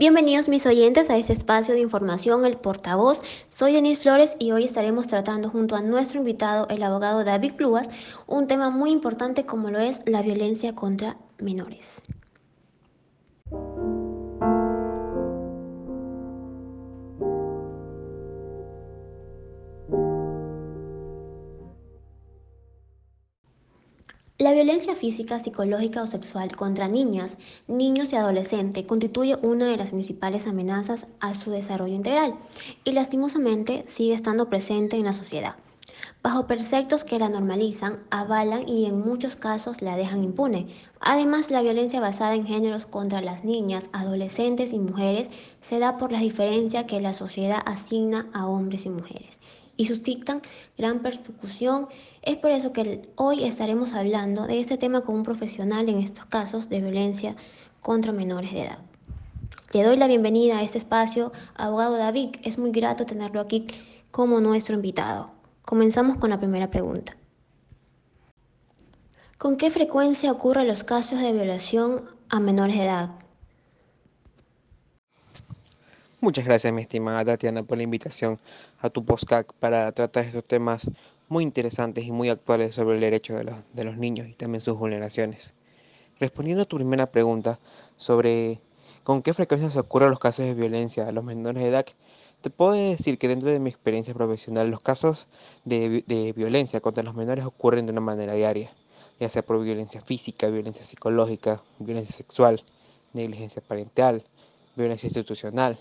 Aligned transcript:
Bienvenidos 0.00 0.48
mis 0.48 0.64
oyentes 0.64 1.10
a 1.10 1.16
este 1.16 1.32
espacio 1.32 1.74
de 1.74 1.80
información 1.80 2.46
El 2.46 2.56
Portavoz. 2.56 3.20
Soy 3.52 3.72
Denise 3.72 4.00
Flores 4.00 4.36
y 4.38 4.52
hoy 4.52 4.62
estaremos 4.62 5.08
tratando 5.08 5.50
junto 5.50 5.74
a 5.74 5.82
nuestro 5.82 6.20
invitado, 6.20 6.68
el 6.70 6.84
abogado 6.84 7.24
David 7.24 7.54
Cluas, 7.56 7.88
un 8.28 8.46
tema 8.46 8.70
muy 8.70 8.92
importante 8.92 9.44
como 9.44 9.70
lo 9.70 9.80
es 9.80 9.98
la 10.06 10.22
violencia 10.22 10.76
contra 10.76 11.16
menores. 11.40 12.00
La 24.48 24.54
violencia 24.54 24.94
física, 24.94 25.38
psicológica 25.38 26.02
o 26.02 26.06
sexual 26.06 26.56
contra 26.56 26.88
niñas, 26.88 27.36
niños 27.66 28.14
y 28.14 28.16
adolescentes 28.16 28.86
constituye 28.86 29.36
una 29.42 29.66
de 29.66 29.76
las 29.76 29.90
principales 29.90 30.46
amenazas 30.46 31.06
a 31.20 31.34
su 31.34 31.50
desarrollo 31.50 31.94
integral 31.94 32.34
y 32.82 32.92
lastimosamente 32.92 33.84
sigue 33.88 34.14
estando 34.14 34.48
presente 34.48 34.96
en 34.96 35.04
la 35.04 35.12
sociedad, 35.12 35.56
bajo 36.22 36.46
preceptos 36.46 37.04
que 37.04 37.18
la 37.18 37.28
normalizan, 37.28 38.00
avalan 38.08 38.66
y 38.66 38.86
en 38.86 38.98
muchos 38.98 39.36
casos 39.36 39.82
la 39.82 39.98
dejan 39.98 40.24
impune. 40.24 40.68
Además, 40.98 41.50
la 41.50 41.60
violencia 41.60 42.00
basada 42.00 42.34
en 42.34 42.46
géneros 42.46 42.86
contra 42.86 43.20
las 43.20 43.44
niñas, 43.44 43.90
adolescentes 43.92 44.72
y 44.72 44.78
mujeres 44.78 45.28
se 45.60 45.78
da 45.78 45.98
por 45.98 46.10
la 46.10 46.20
diferencia 46.20 46.86
que 46.86 47.02
la 47.02 47.12
sociedad 47.12 47.60
asigna 47.66 48.30
a 48.32 48.46
hombres 48.46 48.86
y 48.86 48.88
mujeres 48.88 49.40
y 49.78 49.86
suscitan 49.86 50.42
gran 50.76 50.98
persecución. 51.00 51.88
Es 52.20 52.36
por 52.36 52.50
eso 52.50 52.74
que 52.74 53.08
hoy 53.14 53.44
estaremos 53.44 53.94
hablando 53.94 54.46
de 54.46 54.60
este 54.60 54.76
tema 54.76 55.00
con 55.00 55.14
un 55.14 55.22
profesional 55.22 55.88
en 55.88 56.00
estos 56.00 56.26
casos 56.26 56.68
de 56.68 56.80
violencia 56.80 57.36
contra 57.80 58.12
menores 58.12 58.52
de 58.52 58.64
edad. 58.64 58.78
Le 59.72 59.84
doy 59.84 59.96
la 59.96 60.08
bienvenida 60.08 60.58
a 60.58 60.62
este 60.62 60.78
espacio, 60.78 61.32
abogado 61.54 61.96
David. 61.96 62.36
Es 62.42 62.58
muy 62.58 62.72
grato 62.72 63.06
tenerlo 63.06 63.40
aquí 63.40 63.66
como 64.10 64.40
nuestro 64.40 64.74
invitado. 64.74 65.30
Comenzamos 65.62 66.16
con 66.16 66.30
la 66.30 66.38
primera 66.38 66.70
pregunta. 66.70 67.16
¿Con 69.38 69.56
qué 69.56 69.70
frecuencia 69.70 70.32
ocurren 70.32 70.66
los 70.66 70.82
casos 70.82 71.20
de 71.20 71.32
violación 71.32 72.10
a 72.28 72.40
menores 72.40 72.76
de 72.76 72.84
edad? 72.84 73.27
Muchas 76.20 76.44
gracias, 76.44 76.72
mi 76.72 76.82
estimada 76.82 77.24
Tatiana, 77.24 77.62
por 77.62 77.76
la 77.76 77.84
invitación 77.84 78.40
a 78.80 78.90
tu 78.90 79.04
postcac 79.04 79.52
para 79.52 79.92
tratar 79.92 80.24
estos 80.24 80.42
temas 80.42 80.90
muy 81.28 81.44
interesantes 81.44 82.04
y 82.04 82.10
muy 82.10 82.28
actuales 82.28 82.74
sobre 82.74 82.96
el 82.96 83.00
derecho 83.02 83.36
de 83.36 83.44
los, 83.44 83.54
de 83.72 83.84
los 83.84 83.96
niños 83.98 84.26
y 84.28 84.32
también 84.32 84.60
sus 84.60 84.76
vulneraciones. 84.76 85.54
Respondiendo 86.18 86.64
a 86.64 86.66
tu 86.66 86.74
primera 86.74 87.12
pregunta 87.12 87.60
sobre 87.94 88.60
con 89.04 89.22
qué 89.22 89.32
frecuencia 89.32 89.70
se 89.70 89.78
ocurren 89.78 90.10
los 90.10 90.18
casos 90.18 90.44
de 90.44 90.54
violencia 90.54 91.06
a 91.06 91.12
los 91.12 91.22
menores 91.22 91.62
de 91.62 91.68
edad, 91.68 91.86
te 92.40 92.50
puedo 92.50 92.72
decir 92.72 93.16
que 93.16 93.28
dentro 93.28 93.52
de 93.52 93.60
mi 93.60 93.70
experiencia 93.70 94.12
profesional 94.12 94.72
los 94.72 94.80
casos 94.80 95.28
de 95.66 96.32
violencia 96.34 96.80
contra 96.80 97.04
los 97.04 97.14
menores 97.14 97.44
ocurren 97.44 97.86
de 97.86 97.92
una 97.92 98.00
manera 98.00 98.34
diaria, 98.34 98.72
ya 99.20 99.28
sea 99.28 99.42
por 99.42 99.62
violencia 99.62 100.00
física, 100.00 100.48
violencia 100.48 100.84
psicológica, 100.84 101.62
violencia 101.78 102.16
sexual, 102.16 102.64
negligencia 103.12 103.62
parental, 103.62 104.24
violencia 104.78 105.08
institucional, 105.08 105.78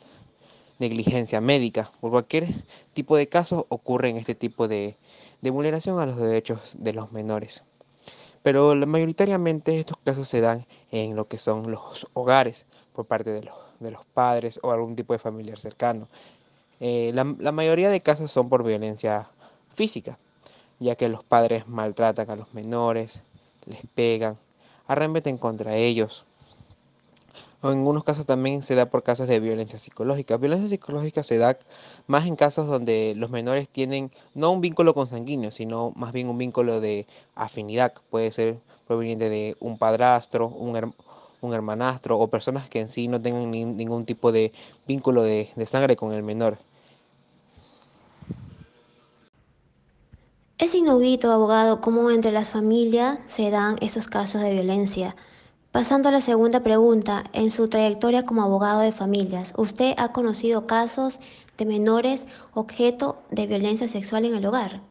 negligencia 0.79 1.41
médica. 1.41 1.91
Por 2.01 2.11
cualquier 2.11 2.47
tipo 2.93 3.17
de 3.17 3.27
caso 3.27 3.65
ocurre 3.69 4.09
en 4.09 4.17
este 4.17 4.35
tipo 4.35 4.67
de, 4.67 4.95
vulneración 5.41 5.99
a 5.99 6.05
los 6.05 6.17
derechos 6.17 6.75
de 6.77 6.93
los 6.93 7.11
menores. 7.11 7.63
Pero 8.43 8.75
mayoritariamente 8.75 9.79
estos 9.79 9.97
casos 10.03 10.27
se 10.29 10.41
dan 10.41 10.65
en 10.91 11.15
lo 11.15 11.27
que 11.27 11.37
son 11.37 11.71
los 11.71 12.07
hogares 12.13 12.65
por 12.93 13.05
parte 13.05 13.31
de 13.31 13.43
los, 13.43 13.55
de 13.79 13.91
los 13.91 14.05
padres 14.05 14.59
o 14.63 14.71
algún 14.71 14.95
tipo 14.95 15.13
de 15.13 15.19
familiar 15.19 15.59
cercano. 15.59 16.07
Eh, 16.79 17.11
la, 17.13 17.35
la, 17.39 17.51
mayoría 17.51 17.89
de 17.89 18.01
casos 18.01 18.31
son 18.31 18.49
por 18.49 18.63
violencia 18.63 19.27
física, 19.73 20.19
ya 20.79 20.95
que 20.95 21.09
los 21.09 21.23
padres 21.23 21.67
maltratan 21.67 22.29
a 22.29 22.35
los 22.35 22.53
menores, 22.53 23.23
les 23.65 23.81
pegan, 23.95 24.37
arremeten 24.87 25.37
contra 25.37 25.75
ellos, 25.75 26.26
o 27.61 27.71
en 27.71 27.79
algunos 27.79 28.03
casos 28.03 28.25
también 28.25 28.61
se 28.61 28.75
da 28.75 28.89
por 28.89 29.03
casos 29.03 29.27
de 29.27 29.39
violencia 29.39 29.79
psicológica. 29.79 30.37
Violencia 30.37 30.69
psicológica 30.69 31.23
se 31.23 31.37
da 31.37 31.57
más 32.05 32.27
en 32.27 32.35
casos 32.35 32.67
donde 32.67 33.13
los 33.17 33.31
menores 33.31 33.67
tienen 33.67 34.11
no 34.35 34.51
un 34.51 34.61
vínculo 34.61 34.93
consanguíneo, 34.93 35.51
sino 35.51 35.91
más 35.95 36.11
bien 36.13 36.29
un 36.29 36.37
vínculo 36.37 36.79
de 36.79 37.07
afinidad. 37.35 37.93
Puede 38.09 38.31
ser 38.31 38.59
proveniente 38.85 39.29
de 39.29 39.57
un 39.59 39.77
padrastro, 39.77 40.47
un, 40.47 40.93
un 41.41 41.53
hermanastro 41.53 42.19
o 42.19 42.27
personas 42.27 42.69
que 42.69 42.79
en 42.79 42.89
sí 42.89 43.07
no 43.07 43.21
tengan 43.21 43.49
ningún 43.49 44.05
tipo 44.05 44.31
de 44.31 44.51
vínculo 44.87 45.23
de, 45.23 45.49
de 45.55 45.65
sangre 45.65 45.95
con 45.95 46.13
el 46.13 46.21
menor. 46.23 46.57
Es 50.59 50.73
inaudito, 50.73 51.31
abogado, 51.31 51.81
cómo 51.81 52.09
entre 52.09 52.31
las 52.31 52.49
familias 52.49 53.19
se 53.27 53.51
dan 53.51 53.77
esos 53.81 54.07
casos 54.07 54.41
de 54.41 54.51
violencia. 54.51 55.15
Pasando 55.77 56.09
a 56.09 56.11
la 56.11 56.21
segunda 56.21 56.63
pregunta, 56.63 57.25
en 57.33 57.51
su 57.51 57.67
trayectoria 57.67 58.23
como 58.23 58.41
abogado 58.41 58.79
de 58.81 58.91
familias, 58.91 59.53
¿usted 59.57 59.93
ha 59.97 60.11
conocido 60.11 60.65
casos 60.65 61.19
de 61.55 61.67
menores 61.67 62.25
objeto 62.55 63.21
de 63.29 63.45
violencia 63.45 63.87
sexual 63.87 64.25
en 64.25 64.33
el 64.33 64.43
hogar? 64.47 64.81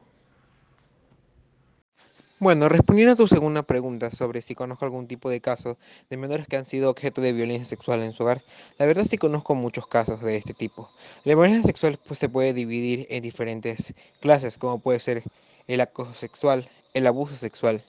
Bueno, 2.39 2.69
respondiendo 2.69 3.15
a 3.15 3.17
tu 3.17 3.27
segunda 3.27 3.65
pregunta 3.65 4.13
sobre 4.13 4.41
si 4.43 4.55
conozco 4.55 4.85
algún 4.85 5.09
tipo 5.09 5.29
de 5.29 5.41
caso 5.41 5.77
de 6.09 6.19
menores 6.19 6.47
que 6.47 6.57
han 6.57 6.67
sido 6.67 6.89
objeto 6.89 7.21
de 7.21 7.33
violencia 7.33 7.67
sexual 7.67 8.03
en 8.03 8.13
su 8.13 8.23
hogar, 8.23 8.45
la 8.79 8.87
verdad 8.87 9.09
sí 9.11 9.19
conozco 9.19 9.57
muchos 9.57 9.89
casos 9.89 10.21
de 10.21 10.37
este 10.37 10.55
tipo. 10.55 10.89
La 11.25 11.35
violencia 11.35 11.65
sexual 11.65 11.99
pues, 12.07 12.21
se 12.21 12.29
puede 12.29 12.53
dividir 12.53 13.09
en 13.11 13.25
diferentes 13.25 13.93
clases, 14.21 14.57
como 14.57 14.79
puede 14.79 15.01
ser 15.01 15.25
el 15.67 15.81
acoso 15.81 16.13
sexual, 16.13 16.71
el 16.95 17.09
abuso 17.09 17.35
sexual, 17.35 17.83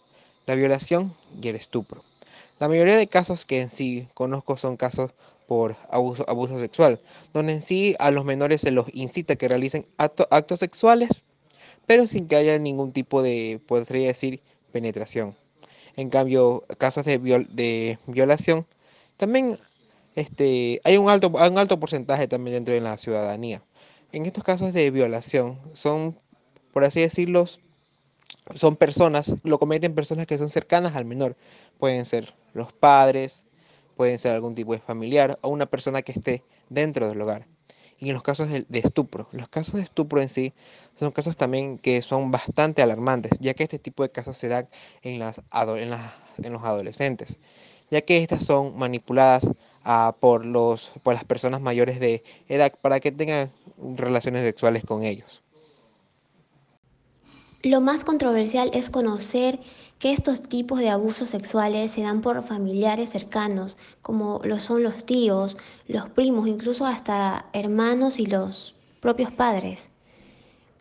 la 0.48 0.56
violación 0.56 1.14
y 1.40 1.50
el 1.50 1.58
estupro. 1.58 2.04
La 2.60 2.68
mayoría 2.68 2.96
de 2.96 3.08
casos 3.08 3.46
que 3.46 3.62
en 3.62 3.70
sí 3.70 4.08
conozco 4.14 4.58
son 4.58 4.78
casos 4.78 5.12
por 5.48 5.78
abuso, 5.90 6.26
abuso 6.28 6.60
sexual, 6.60 7.00
donde 7.34 7.54
en 7.54 7.62
sí 7.62 7.96
a 8.00 8.12
los 8.12 8.26
menores 8.26 8.62
se 8.62 8.72
los 8.72 8.88
incita 8.94 9.34
a 9.34 9.36
que 9.36 9.48
realicen 9.48 9.86
actos 9.98 10.60
sexuales, 10.60 11.24
pero 11.86 12.08
sin 12.08 12.28
que 12.28 12.36
haya 12.36 12.58
ningún 12.58 12.92
tipo 12.92 13.22
de, 13.22 13.62
podría 13.66 14.08
decir, 14.08 14.42
penetración. 14.72 15.36
En 15.96 16.10
cambio, 16.10 16.64
casos 16.78 17.06
de, 17.06 17.18
de 17.18 17.98
violación, 18.08 18.66
también 19.18 19.58
este, 20.16 20.82
hay 20.84 20.98
un 20.98 21.10
alto, 21.10 21.30
un 21.30 21.58
alto 21.58 21.80
porcentaje 21.80 22.28
también 22.28 22.56
dentro 22.56 22.74
de 22.74 22.82
la 22.82 22.98
ciudadanía. 22.98 23.62
En 24.12 24.26
estos 24.26 24.44
casos 24.44 24.74
de 24.74 24.90
violación 24.90 25.60
son, 25.74 26.18
por 26.74 26.84
así 26.84 27.02
decirlo, 27.02 27.46
son 28.56 28.76
personas, 28.76 29.36
lo 29.44 29.60
cometen 29.60 29.96
personas 29.96 30.28
que 30.28 30.38
son 30.38 30.50
cercanas 30.50 30.96
al 30.96 31.06
menor. 31.06 31.36
Pueden 31.78 32.06
ser 32.06 32.34
los 32.54 32.74
padres, 32.74 33.46
pueden 33.96 34.20
ser 34.20 34.34
algún 34.34 34.56
tipo 34.56 34.74
de 34.74 34.80
familiar 34.80 35.38
o 35.42 35.50
una 35.50 35.66
persona 35.66 36.02
que 36.02 36.14
esté 36.14 36.44
dentro 36.70 37.08
del 37.08 37.22
hogar. 37.22 37.48
Y 38.00 38.10
en 38.10 38.14
los 38.14 38.22
casos 38.22 38.50
de, 38.50 38.66
estupro, 38.74 39.28
los 39.32 39.50
casos 39.50 39.76
de 39.76 39.82
estupro 39.82 40.22
en 40.22 40.30
sí 40.30 40.54
son 40.96 41.12
casos 41.12 41.36
también 41.36 41.80
que 41.80 42.04
son 42.04 42.30
bastante 42.30 42.84
alarmantes, 42.84 43.40
ya 43.40 43.56
que 43.56 43.64
este 43.64 43.80
tipo 43.80 44.04
de 44.04 44.12
casos 44.12 44.38
se 44.38 44.48
dan 44.48 44.70
en, 45.02 45.18
las, 45.18 45.42
en, 45.58 46.54
los 46.54 46.64
adolescentes, 46.64 47.40
ya 47.90 48.02
que 48.02 48.18
estas 48.18 48.46
son 48.46 48.78
manipuladas 48.78 49.50
ah, 49.84 50.16
por, 50.20 50.46
los, 50.46 50.92
por 51.02 51.16
las 51.16 51.24
personas 51.24 51.60
mayores 51.60 52.00
de 52.00 52.24
edad 52.50 52.72
para 52.82 53.00
que 53.00 53.12
tengan 53.12 53.50
relaciones 53.96 54.44
sexuales 54.44 54.84
con 54.86 55.04
ellos. 55.04 55.42
Lo 57.68 57.82
más 57.82 58.06
controversial 58.06 58.72
es 58.72 58.90
conocer 58.90 59.60
que 60.00 60.14
estos 60.14 60.40
tipos 60.40 60.80
de 60.80 60.88
abusos 60.88 61.32
sexuales 61.32 61.92
se 61.92 62.02
dan 62.02 62.22
por 62.22 62.42
familiares 62.42 63.10
cercanos, 63.10 63.76
como 64.02 64.40
lo 64.46 64.58
son 64.58 64.84
los 64.84 65.06
tíos, 65.06 65.58
los 65.86 66.08
primos, 66.08 66.48
incluso 66.48 66.86
hasta 66.86 67.48
hermanos 67.52 68.20
y 68.20 68.26
los 68.26 68.74
propios 69.02 69.34
padres. 69.34 69.90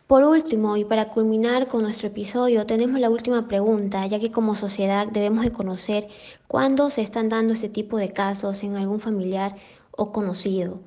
Por 0.07 0.23
último, 0.23 0.77
y 0.77 0.85
para 0.85 1.09
culminar 1.09 1.67
con 1.67 1.81
nuestro 1.81 2.07
episodio, 2.07 2.65
tenemos 2.65 3.01
la 3.01 3.09
última 3.09 3.49
pregunta, 3.49 4.07
ya 4.07 4.17
que 4.17 4.31
como 4.31 4.55
sociedad 4.55 5.07
debemos 5.07 5.43
de 5.43 5.51
conocer 5.51 6.07
cuándo 6.47 6.89
se 6.89 7.01
están 7.01 7.27
dando 7.27 7.53
este 7.53 7.67
tipo 7.67 7.97
de 7.97 8.13
casos 8.13 8.63
en 8.63 8.77
algún 8.77 9.01
familiar 9.01 9.57
o 9.91 10.13
conocido. 10.13 10.79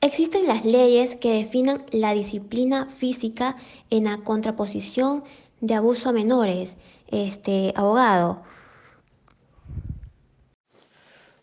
Existen 0.00 0.46
las 0.46 0.64
leyes 0.64 1.16
que 1.16 1.32
definan 1.32 1.84
la 1.90 2.14
disciplina 2.14 2.86
física 2.86 3.56
en 3.90 4.04
la 4.04 4.18
contraposición 4.18 5.24
de 5.60 5.74
abuso 5.74 6.08
a 6.08 6.12
menores, 6.12 6.76
este 7.08 7.72
abogado. 7.74 8.42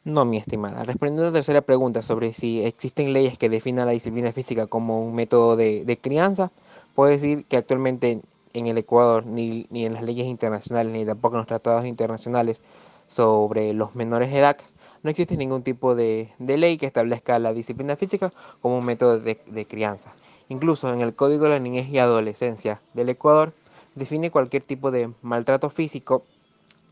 No, 0.06 0.24
mi 0.24 0.38
estimada. 0.38 0.84
Respondiendo 0.84 1.24
a 1.24 1.26
la 1.26 1.34
tercera 1.34 1.62
pregunta 1.62 2.02
sobre 2.02 2.32
si 2.32 2.64
existen 2.64 3.12
leyes 3.12 3.38
que 3.38 3.50
definan 3.50 3.88
la 3.88 3.92
disciplina 3.92 4.32
física 4.32 4.68
como 4.68 5.02
un 5.02 5.16
método 5.16 5.56
de, 5.56 6.00
crianza, 6.02 6.52
puedo 6.94 7.10
decir 7.10 7.44
que 7.46 7.58
actualmente 7.58 8.22
en 8.54 8.68
el 8.68 8.78
Ecuador, 8.78 9.26
ni, 9.26 9.68
en 9.72 9.94
las 9.94 10.04
leyes 10.04 10.28
internacionales, 10.28 10.94
ni 10.94 11.06
tampoco 11.06 11.36
en 11.36 11.40
los 11.40 11.48
tratados 11.48 11.86
internacionales 11.86 12.62
sobre 13.08 13.74
los 13.74 13.96
menores 13.96 14.32
de 14.32 14.38
edad, 14.38 14.58
no 15.06 15.12
existe 15.12 15.38
ningún 15.38 15.62
tipo 15.62 15.94
de, 15.94 16.32
ley 16.40 16.78
que 16.78 16.88
establezca 16.88 17.38
la 17.38 17.54
disciplina 17.54 17.96
física 17.96 18.34
como 18.60 18.80
un 18.80 18.86
método 18.86 19.20
de, 19.20 19.68
crianza. 19.70 20.12
Incluso 20.50 20.92
en 20.92 21.00
el 21.02 21.16
Código 21.16 21.44
de 21.44 21.52
la 21.52 21.60
Niñez 21.60 21.90
y 21.90 22.00
Adolescencia 22.00 22.82
del 22.96 23.10
Ecuador 23.10 23.54
define 23.94 24.32
cualquier 24.32 24.64
tipo 24.64 24.90
de 24.90 25.12
maltrato 25.22 25.70
físico 25.70 26.24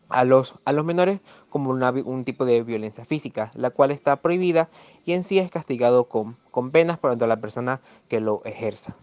a 0.10 0.26
los, 0.26 0.54
a 0.64 0.74
los 0.74 0.86
menores 0.86 1.22
como 1.50 1.72
un 1.72 2.24
tipo 2.24 2.46
de 2.46 2.62
violencia 2.62 3.04
física, 3.04 3.50
la 3.56 3.72
cual 3.72 3.90
está 3.90 4.18
prohibida 4.18 4.70
y 5.08 5.14
en 5.14 5.24
sí 5.24 5.40
es 5.40 5.50
castigado 5.50 6.04
con, 6.04 6.38
con 6.52 6.70
penas 6.70 7.00
por 7.00 7.20
la 7.20 7.42
persona 7.42 7.82
que 8.10 8.20
lo 8.20 8.44
ejerza. 8.46 8.96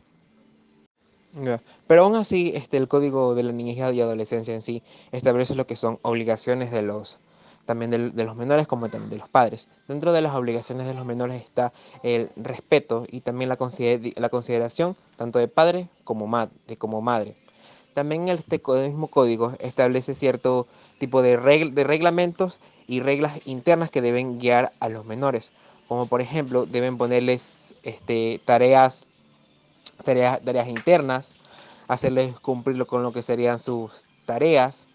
Pero 1.89 2.05
aún 2.05 2.15
así, 2.15 2.53
este, 2.55 2.77
el 2.77 2.87
Código 2.87 3.35
de 3.35 3.43
la 3.43 3.51
Niñez 3.51 3.93
y 3.93 4.01
Adolescencia 4.01 4.55
en 4.55 4.63
sí 4.63 4.85
establece 5.11 5.57
lo 5.57 5.67
que 5.67 5.75
son 5.75 5.99
obligaciones 6.03 6.71
de 6.71 6.83
los, 6.83 7.19
también 7.67 7.91
de, 7.91 8.25
los 8.25 8.37
menores 8.37 8.67
como 8.67 8.89
también 8.89 9.11
de 9.11 9.19
los 9.19 9.29
padres. 9.29 9.69
Dentro 9.89 10.13
de 10.13 10.23
las 10.23 10.35
obligaciones 10.35 10.87
de 10.87 10.95
los 10.95 11.05
menores 11.05 11.43
está 11.43 11.73
el 12.03 12.31
respeto 12.37 13.05
y 13.11 13.21
también 13.21 13.49
la, 13.49 13.57
consideración 13.57 14.97
tanto 15.17 15.39
de 15.39 15.49
padre 15.49 15.89
como, 16.05 16.49
de 16.67 16.77
como 16.77 17.01
madre. 17.01 17.37
También 17.95 18.29
este 18.29 18.61
mismo 18.89 19.09
código 19.09 19.55
establece 19.59 20.15
cierto 20.15 20.67
tipo 20.99 21.23
de, 21.23 21.37
de 21.37 21.85
reglamentos 21.85 22.61
y 22.87 23.01
reglas 23.01 23.47
internas 23.47 23.91
que 23.91 24.01
deben 24.01 24.39
guiar 24.39 24.73
a 24.81 24.89
los 24.89 25.05
menores, 25.05 25.53
como 25.89 26.07
por 26.07 26.21
ejemplo 26.21 26.67
deben 26.67 26.99
ponerles 26.99 27.75
este, 27.83 28.41
tareas, 28.45 29.07
tareas, 30.05 30.41
tareas 30.45 30.69
internas, 30.69 31.35
hacerles 31.89 32.39
cumplir 32.39 32.85
con 32.87 33.03
lo 33.03 33.13
que 33.13 33.23
serían 33.23 33.59
sus 33.59 34.07
tareas, 34.25 34.87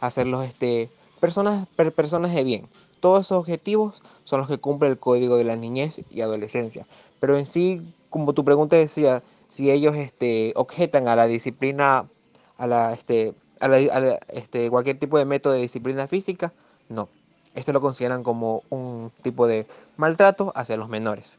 hacerlos 0.00 0.44
este, 0.44 0.90
personas, 1.24 1.66
personas 1.96 2.34
de 2.34 2.44
bien. 2.44 2.68
Todos 3.00 3.24
esos 3.24 3.38
objetivos 3.38 4.02
son 4.24 4.40
los 4.40 4.48
que 4.48 4.58
cumple 4.58 4.90
el 4.90 4.98
Código 4.98 5.38
de 5.38 5.44
la 5.44 5.56
Niñez 5.56 6.02
y 6.10 6.20
Adolescencia. 6.20 6.86
Pero 7.18 7.38
en 7.38 7.46
sí, 7.46 7.80
como 8.10 8.34
tu 8.34 8.44
pregunta 8.44 8.76
decía, 8.76 9.22
si 9.48 9.70
ellos 9.70 9.96
este, 9.96 10.52
objetan 10.54 11.08
a 11.08 11.16
la 11.16 11.26
disciplina 11.26 12.04
a 12.58 12.66
la, 12.66 12.92
este, 12.92 13.32
a 13.60 13.68
la, 13.68 13.78
este, 14.28 14.68
cualquier 14.68 14.98
tipo 14.98 15.16
de 15.16 15.24
método 15.24 15.54
de 15.54 15.62
disciplina 15.62 16.06
física, 16.06 16.52
no. 16.90 17.08
Esto 17.54 17.72
lo 17.72 17.80
consideran 17.80 18.22
como 18.22 18.62
un 18.68 19.10
tipo 19.22 19.46
de 19.46 19.66
maltrato 19.96 20.52
hacia 20.54 20.76
los 20.76 20.90
menores. 20.90 21.38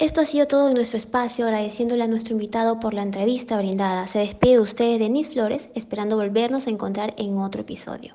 Esto 0.00 0.22
ha 0.22 0.24
sido 0.24 0.46
todo 0.46 0.68
en 0.68 0.74
nuestro 0.74 0.96
espacio, 0.96 1.44
agradeciéndole 1.44 2.02
a 2.04 2.06
nuestro 2.06 2.32
invitado 2.32 2.80
por 2.80 2.94
la 2.94 3.02
entrevista 3.02 3.58
brindada. 3.58 4.06
Se 4.06 4.20
despide 4.20 4.52
de 4.52 4.60
ustedes 4.60 4.98
Flores, 5.28 5.68
esperando 5.74 6.16
volvernos 6.16 6.66
a 6.66 6.70
encontrar 6.70 7.12
en 7.18 7.36
otro 7.36 7.60
episodio. 7.60 8.14